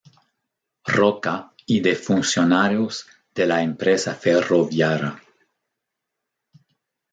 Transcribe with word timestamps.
Roca, 0.95 1.51
y 1.67 1.81
de 1.81 1.95
funcionarios 1.95 3.05
de 3.35 3.45
la 3.45 3.61
empresa 3.61 4.15
ferroviaria. 4.15 5.21